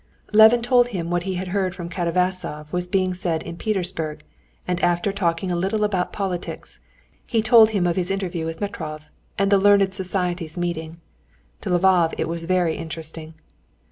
Levin 0.33 0.63
told 0.63 0.87
him 0.87 1.11
what 1.11 1.25
he 1.29 1.35
had 1.35 1.49
heard 1.49 1.75
from 1.75 1.87
Katavasov 1.87 2.73
was 2.73 2.87
being 2.87 3.13
said 3.13 3.43
in 3.43 3.55
Petersburg, 3.55 4.23
and 4.67 4.81
after 4.83 5.11
talking 5.11 5.51
a 5.51 5.55
little 5.55 5.83
about 5.83 6.11
politics, 6.11 6.79
he 7.27 7.39
told 7.43 7.69
him 7.69 7.85
of 7.85 7.97
his 7.97 8.09
interview 8.09 8.43
with 8.47 8.61
Metrov, 8.61 9.11
and 9.37 9.51
the 9.51 9.59
learned 9.59 9.93
society's 9.93 10.57
meeting. 10.57 10.99
To 11.61 11.69
Lvov 11.69 12.15
it 12.17 12.27
was 12.27 12.45
very 12.45 12.77
interesting. 12.77 13.35